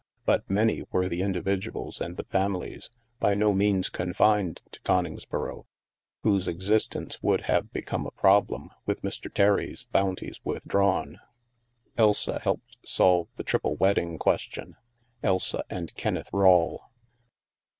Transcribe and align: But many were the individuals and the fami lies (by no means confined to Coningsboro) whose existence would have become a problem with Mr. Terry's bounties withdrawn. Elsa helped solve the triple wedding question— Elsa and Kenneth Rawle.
But 0.25 0.49
many 0.49 0.81
were 0.91 1.07
the 1.07 1.21
individuals 1.21 2.01
and 2.01 2.17
the 2.17 2.23
fami 2.23 2.59
lies 2.61 2.89
(by 3.19 3.35
no 3.35 3.53
means 3.53 3.87
confined 3.87 4.63
to 4.71 4.81
Coningsboro) 4.81 5.65
whose 6.23 6.47
existence 6.47 7.21
would 7.21 7.41
have 7.41 7.71
become 7.71 8.07
a 8.07 8.17
problem 8.17 8.71
with 8.87 9.03
Mr. 9.03 9.31
Terry's 9.31 9.83
bounties 9.83 10.39
withdrawn. 10.43 11.19
Elsa 11.99 12.39
helped 12.39 12.77
solve 12.83 13.27
the 13.35 13.43
triple 13.43 13.75
wedding 13.75 14.17
question— 14.17 14.75
Elsa 15.21 15.63
and 15.69 15.93
Kenneth 15.93 16.31
Rawle. 16.33 16.79